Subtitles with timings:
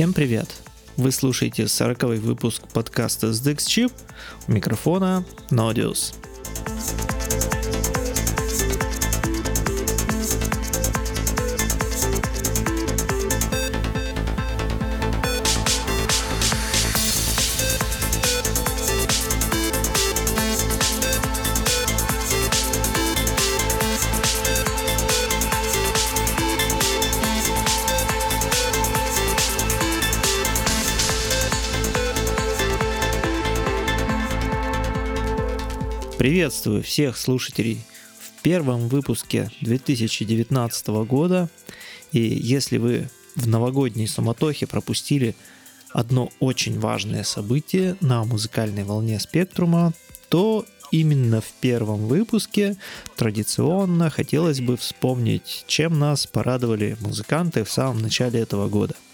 [0.00, 0.48] Всем привет!
[0.96, 3.92] Вы слушаете 40 выпуск подкаста SDX Chip.
[4.48, 6.14] У микрофона Nodius.
[36.20, 37.80] Приветствую всех слушателей
[38.18, 41.48] в первом выпуске 2019 года.
[42.12, 45.34] И если вы в новогодней суматохе пропустили
[45.88, 49.94] одно очень важное событие на музыкальной волне спектрума,
[50.28, 52.76] то именно в первом выпуске
[53.16, 58.94] традиционно хотелось бы вспомнить, чем нас порадовали музыканты в самом начале этого года–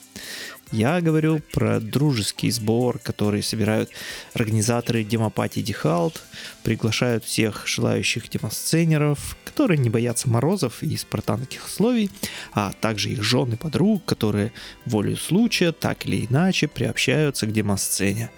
[0.72, 3.90] я говорю про дружеский сбор, который собирают
[4.34, 6.22] организаторы демопати DiHalt,
[6.64, 12.10] приглашают всех желающих демосценеров, которые не боятся морозов и спартанских условий,
[12.52, 14.52] а также их жён, подруг, которые
[14.84, 18.30] волею случая так или иначе приобщаются к демосцене,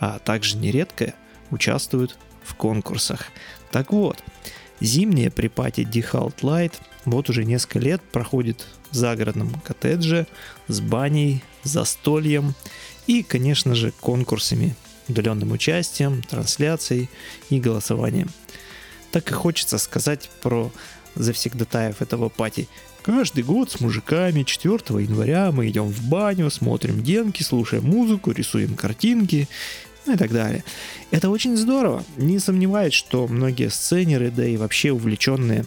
[0.00, 1.14] а также нередко
[1.50, 3.26] участвуют в конкурсах.
[3.70, 4.22] Так вот,
[4.80, 10.26] зимняя препати DiHalt Lite вот уже несколько лет проходит в загородном коттедже
[10.68, 12.54] с баней, застольем
[13.06, 14.74] и, конечно же, конкурсами,
[15.08, 17.10] удаленным участием, трансляцией
[17.50, 18.30] и голосованием.
[19.10, 20.72] Так и хочется сказать про
[21.14, 22.68] завсегдатаев этого пати.
[23.02, 28.74] Каждый год с мужиками 4 января мы идем в баню, смотрим демки, слушаем музыку, рисуем
[28.74, 29.46] картинки
[30.06, 30.64] ну и так далее.
[31.10, 32.04] Это очень здорово.
[32.16, 35.64] Не сомневаюсь, что многие сценеры, да и вообще увлеченные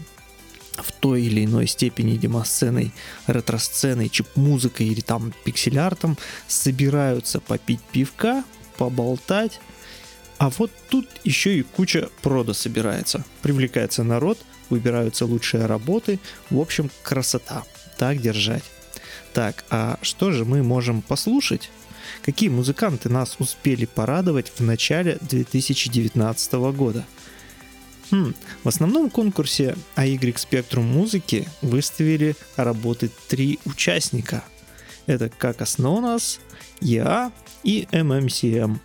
[0.78, 2.92] в той или иной степени демосценой,
[3.26, 8.44] ретро-сценой, чип-музыкой или там пиксель-артом собираются попить пивка,
[8.78, 9.60] поболтать,
[10.38, 13.26] а вот тут еще и куча прода собирается.
[13.42, 14.38] Привлекается народ,
[14.70, 16.20] выбираются лучшие работы.
[16.50, 17.64] В общем, красота.
[17.98, 18.64] Так держать.
[19.34, 21.72] Так, а что же мы можем послушать?
[22.24, 27.06] Какие музыканты нас успели порадовать в начале 2019 года?
[28.12, 34.44] Хм, в основном конкурсе AY Spectrum музыки выставили работы три участника.
[35.08, 36.18] Это как Known
[36.82, 37.32] EA
[37.64, 38.80] и MMCM.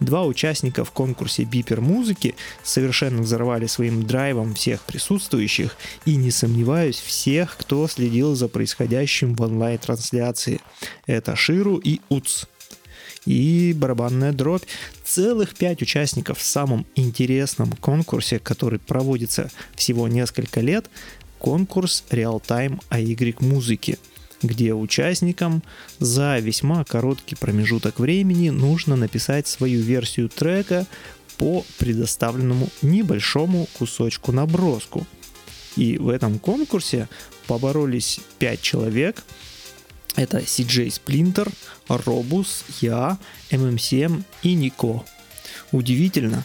[0.00, 6.98] Два участника в конкурсе Бипер музыки совершенно взорвали своим драйвом всех присутствующих и, не сомневаюсь,
[6.98, 10.60] всех, кто следил за происходящим в онлайн-трансляции.
[11.06, 12.44] Это Ширу и Уц
[13.28, 14.64] и барабанная дробь.
[15.04, 20.88] Целых пять участников в самом интересном конкурсе, который проводится всего несколько лет,
[21.38, 23.98] конкурс Real-Time AY музыки
[24.42, 25.62] где участникам
[25.98, 30.86] за весьма короткий промежуток времени нужно написать свою версию трека
[31.36, 35.06] по предоставленному небольшому кусочку наброску.
[35.76, 37.08] И в этом конкурсе
[37.46, 39.22] поборолись 5 человек–
[40.18, 41.48] это CJ Splinter,
[41.88, 43.18] Robus, я,
[43.50, 45.04] MMCM и Нико.
[45.70, 46.44] Удивительно,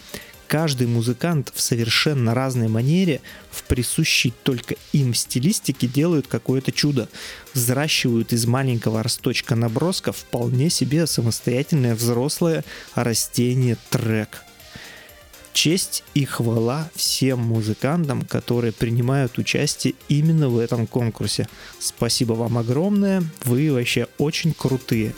[0.54, 7.10] каждый музыкант в совершенно разной манере, в присущей только им стилистике делают какое-то чудо.
[7.56, 12.64] Взращивают из маленького росточка наброска вполне себе самостоятельное взрослое
[12.94, 14.44] растение трек–
[15.54, 21.48] Честь и хвала всем музыкантам, которые принимают участие именно в этом конкурсе.
[21.80, 25.14] Спасибо вам огромное, вы вообще очень крутые.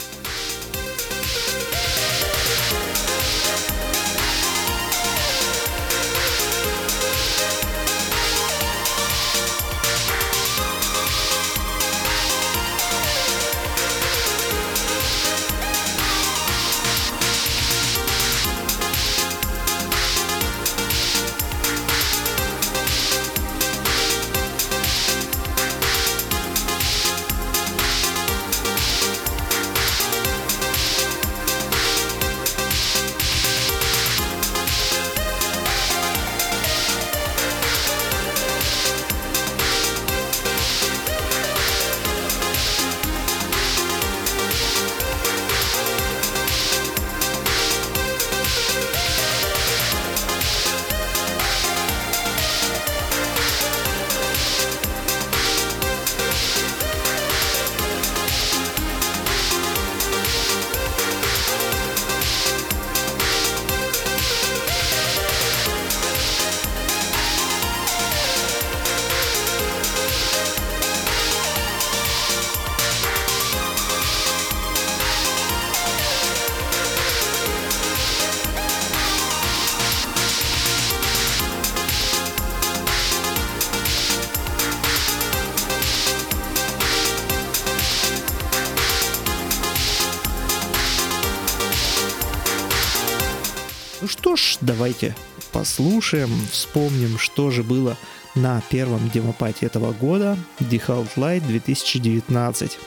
[94.60, 95.14] Давайте
[95.52, 97.96] послушаем, вспомним, что же было
[98.34, 102.78] на первом демопате этого года Default Light 2019.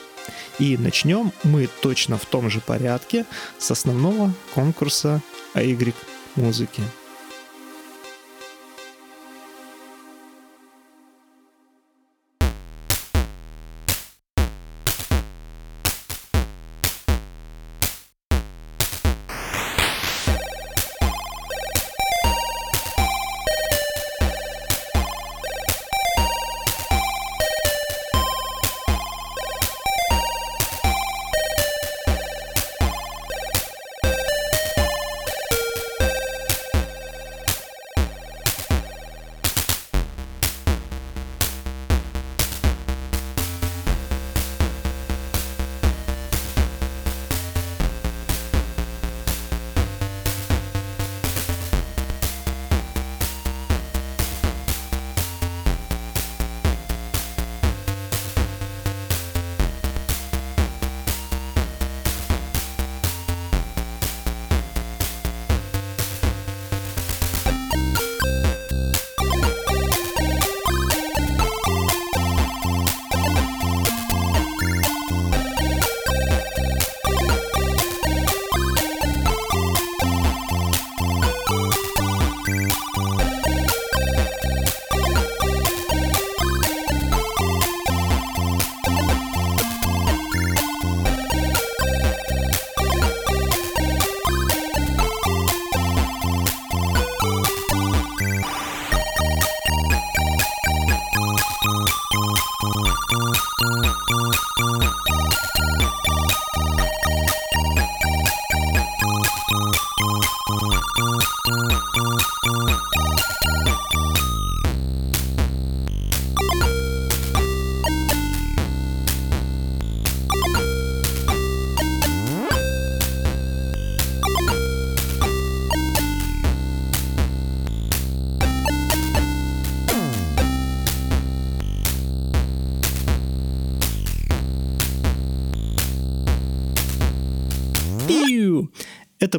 [0.58, 3.24] И начнем мы точно в том же порядке
[3.58, 5.20] с основного конкурса
[5.54, 5.94] AY
[6.36, 6.82] музыки.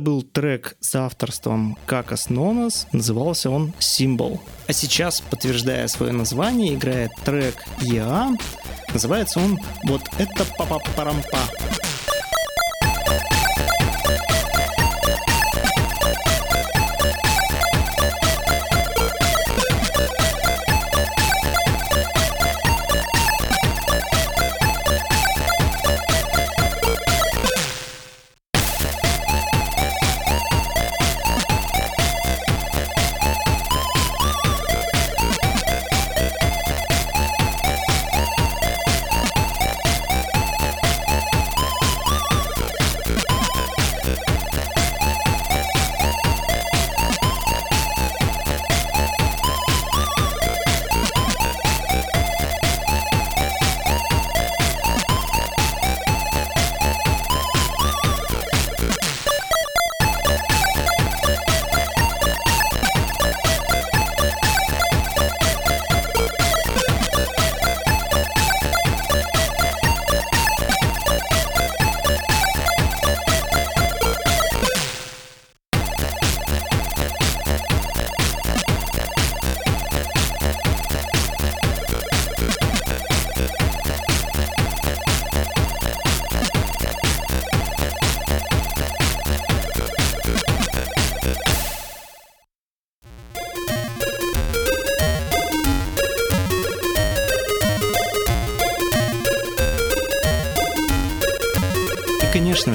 [0.01, 4.39] Был трек с авторством Какас Нонос, назывался он Symbol.
[4.67, 8.33] А сейчас, подтверждая свое название, играет трек Я.
[8.93, 11.39] Называется он вот это папа-парампа.
[11.69, 11.80] конечно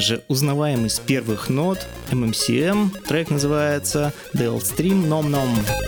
[0.07, 3.03] же, узнаваемый с первых нот MMCM.
[3.07, 5.86] Трек называется The Old Stream Nom Nom.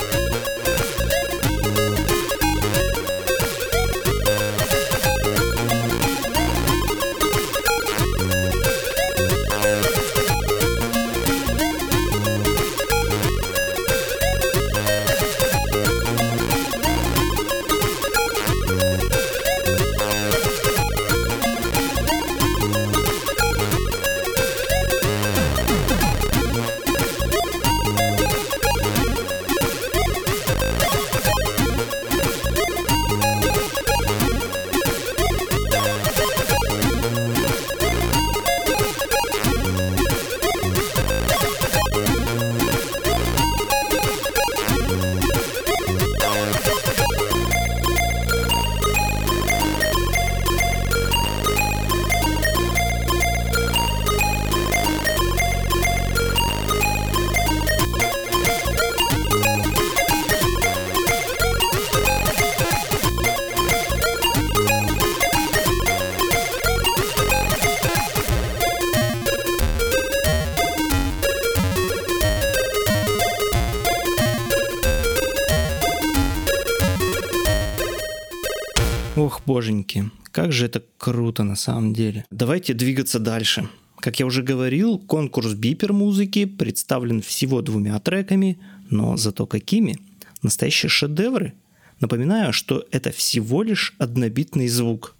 [79.48, 82.24] Боженьки, как же это круто на самом деле.
[82.30, 83.68] Давайте двигаться дальше.
[83.98, 88.58] Как я уже говорил, конкурс бипер музыки представлен всего двумя треками,
[88.90, 89.98] но зато какими?
[90.42, 91.54] Настоящие шедевры.
[92.00, 95.16] Напоминаю, что это всего лишь однобитный звук.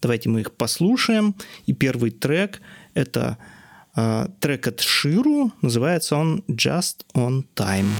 [0.00, 1.34] Давайте мы их послушаем.
[1.66, 2.60] И первый трек–
[2.94, 3.36] это
[3.94, 7.90] э, трек от Ширу, называется он «Just on Time».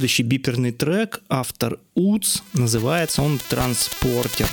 [0.00, 4.48] Следующий биперный трек, автор УЦ, называется он «Транспортер».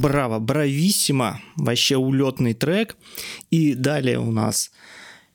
[0.00, 2.96] Браво, брависсимо, вообще улетный трек.
[3.50, 4.70] И далее у нас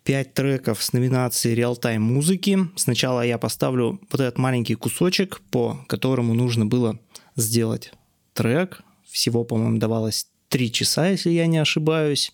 [0.05, 2.57] 5 треков с номинацией реал-тайм музыки.
[2.75, 6.99] Сначала я поставлю вот этот маленький кусочек, по которому нужно было
[7.35, 7.91] сделать
[8.33, 8.81] трек.
[9.07, 12.31] Всего, по-моему, давалось 3 часа, если я не ошибаюсь.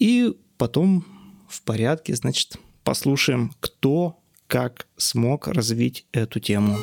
[0.00, 1.04] И потом
[1.48, 6.78] в порядке, значит, послушаем, кто как смог развить эту тему.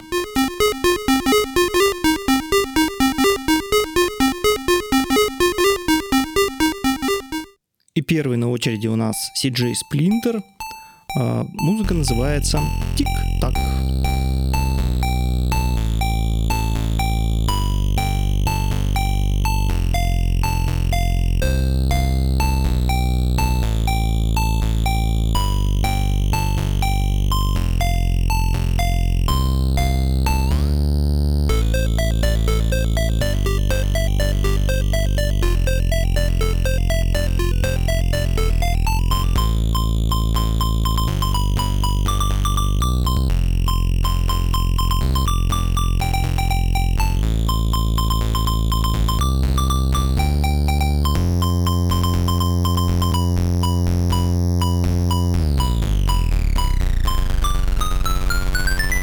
[8.00, 9.14] И первый на очереди у нас
[9.44, 10.42] CJ Splinter.
[11.20, 12.62] А, музыка называется
[12.96, 13.54] «Тик-так».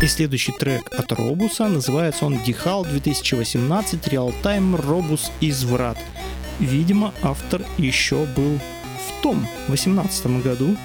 [0.02, 5.96] И следующий трек от Робуса, называется он Дихал 2018 Real Time Робус Изврат.
[6.60, 10.76] Видимо, автор еще был в том 18 году,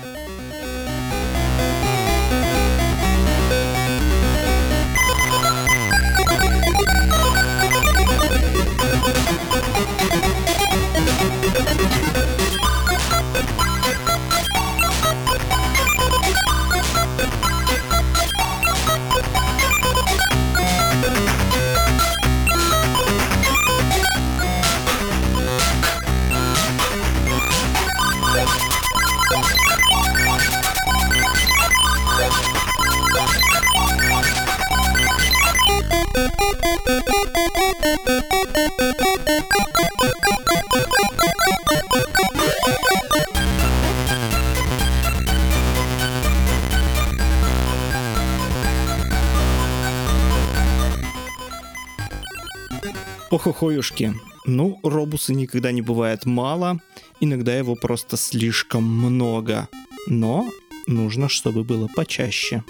[53.31, 54.13] Охохоюшки.
[54.45, 56.81] Ну, робуса никогда не бывает мало,
[57.21, 59.69] иногда его просто слишком много.
[60.07, 60.49] Но
[60.85, 62.63] нужно, чтобы было почаще.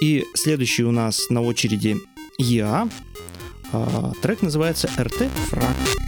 [0.00, 1.96] И следующий у нас на очереди
[2.38, 2.88] Я.
[3.76, 6.05] А, трек называется РТ Фраг.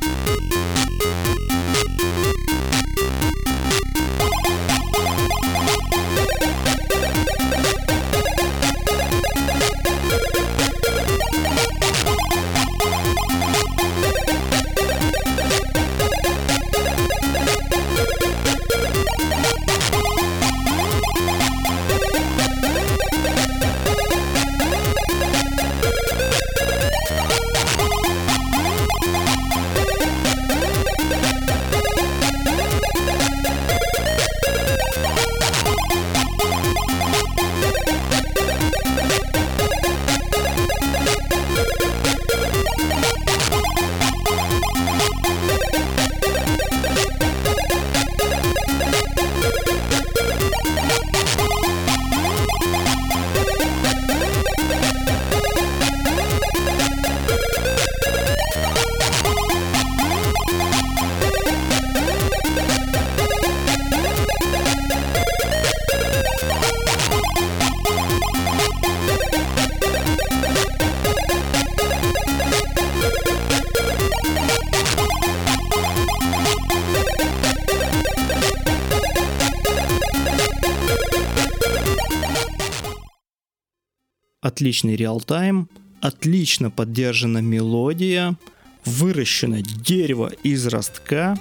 [84.48, 85.68] Отличный реал-тайм,
[86.00, 88.36] отлично поддержана мелодия,
[88.84, 91.38] выращено дерево из ростка.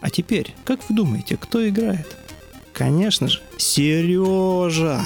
[0.00, 2.16] А теперь, как вы думаете, кто играет?
[2.72, 5.00] Конечно же, Сережа!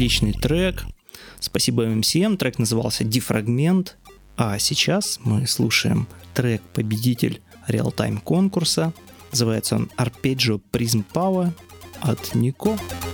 [0.00, 0.86] Отличный трек.
[1.40, 2.38] Спасибо MCM.
[2.38, 3.98] Трек назывался «Дефрагмент».
[4.34, 8.94] А сейчас мы слушаем трек «Победитель реал-тайм конкурса».
[9.30, 11.52] Называется он «Arpeggio Prism Power»
[12.00, 12.70] от Нико.
[12.70, 13.09] Нико.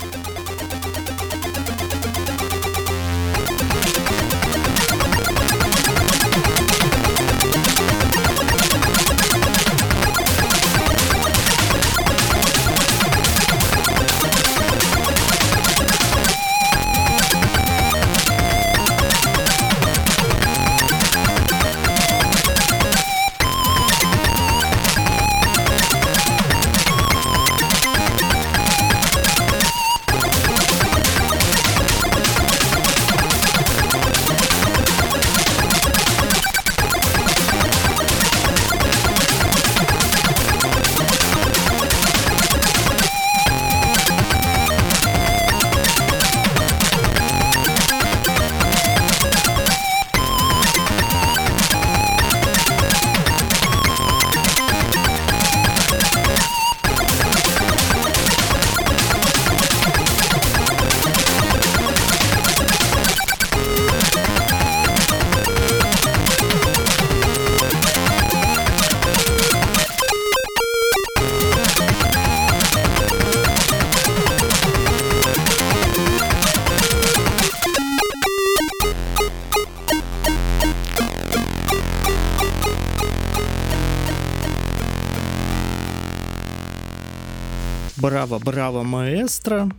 [88.07, 89.69] Браво, браво, маэстро.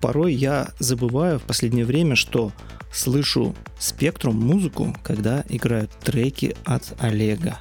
[0.00, 2.52] Порой я забываю в последнее время, что
[2.92, 7.58] слышу спектрум музыку, когда играют треки от Олега.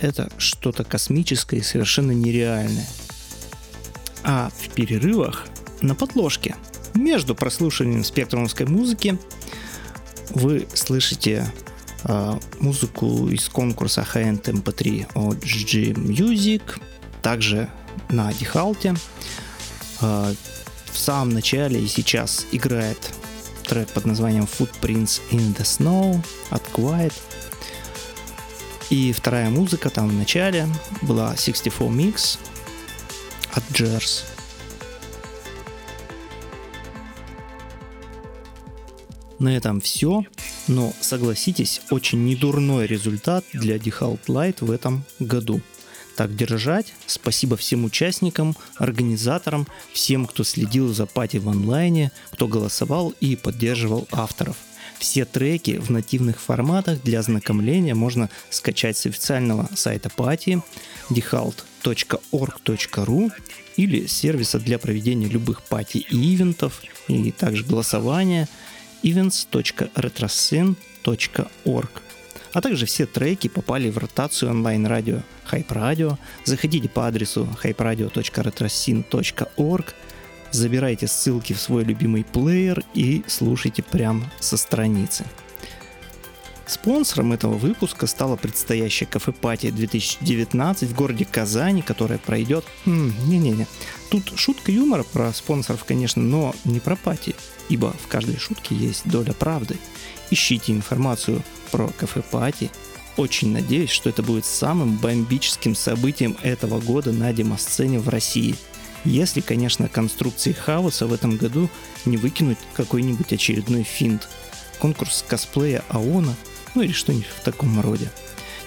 [0.00, 2.88] Это что-то космическое и совершенно нереальное.
[4.24, 5.46] А в перерывах
[5.80, 6.56] на подложке
[6.94, 9.16] между прослушиванием спектрумовской музыки
[10.30, 11.46] вы слышите
[12.02, 16.80] э, музыку из конкурса High-End MP3 от GG Music,
[17.22, 17.70] также
[18.08, 18.94] на Дихалте.
[20.00, 20.32] А,
[20.92, 22.98] в самом начале и сейчас играет
[23.64, 27.12] трек под названием Footprints in the Snow от Quiet.
[28.88, 30.68] И вторая музыка там в начале
[31.02, 32.38] была 64 Mix
[33.52, 34.22] от Jers.
[39.38, 40.24] На этом все,
[40.66, 45.60] но согласитесь, очень недурной результат для Default Light в этом году–
[46.16, 46.92] так держать.
[47.06, 54.08] Спасибо всем участникам, организаторам, всем, кто следил за пати в онлайне, кто голосовал и поддерживал
[54.10, 54.56] авторов.
[54.98, 60.62] Все треки в нативных форматах для ознакомления можно скачать с официального сайта пати
[61.10, 63.30] dehalt.org.ru
[63.76, 68.48] или сервиса для проведения любых пати и ивентов, и также голосования
[69.02, 71.90] events.retrosyn.org.
[72.56, 75.18] А также все треки попали в ротацию онлайн-радио
[75.52, 76.16] Hype Radio.
[76.44, 79.84] Заходите по адресу hyperadio.retrosin.org,
[80.52, 85.26] забирайте ссылки в свой любимый плеер и слушайте прямо со страницы.
[86.66, 92.64] Спонсором этого выпуска стала предстоящая кафе-пати 2019 в городе Казани, которая пройдет...
[92.86, 93.66] Не-не-не.
[94.10, 97.34] Тут шутка юмора про спонсоров, конечно, но не про пати,
[97.68, 99.76] ибо в каждой шутке есть доля правды.
[100.30, 102.70] Ищите информацию про кафе-пати.
[103.16, 108.56] Очень надеюсь, что это будет самым бомбическим событием этого года на демосцене в России.
[109.04, 111.70] Если, конечно, конструкции хаоса в этом году
[112.04, 114.28] не выкинуть какой-нибудь очередной финт.
[114.78, 116.34] Конкурс косплея АОНа,
[116.74, 118.10] ну или что-нибудь в таком роде.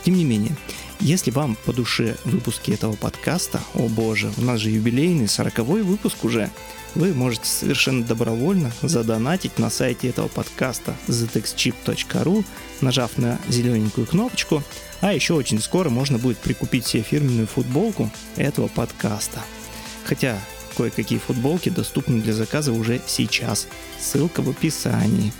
[0.04, 0.56] Тем не менее,
[1.00, 6.24] если вам по душе выпуски этого подкаста, о боже, у нас же юбилейный 40 выпуск
[6.24, 6.50] уже,
[6.96, 12.44] вы можете совершенно добровольно задонатить на сайте этого подкаста ztexchip.ru,
[12.82, 14.64] нажав на зелененькую кнопочку,
[15.02, 19.42] а еще очень скоро можно будет прикупить себе фирменную футболку этого подкаста.
[20.04, 20.40] Хотя
[20.76, 23.68] кое-какие футболки доступны для заказа уже сейчас.
[24.00, 25.32] Ссылка в описании.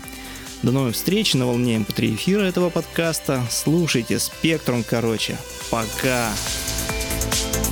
[0.62, 3.42] До новых встреч на волне mp3 эм эфира этого подкаста.
[3.50, 5.38] Слушайте Спектрум, короче.
[5.70, 6.30] Пока!
[7.30, 7.69] you